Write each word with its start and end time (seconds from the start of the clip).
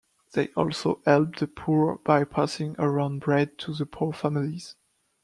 They 0.33 0.47
also 0.57 0.99
helped 1.05 1.41
the 1.41 1.47
poor 1.47 1.99
by 2.03 2.23
passing 2.23 2.75
around 2.79 3.19
bread 3.19 3.59
to 3.59 3.73
the 3.75 3.85
poor 3.85 4.11
families. 4.13 4.75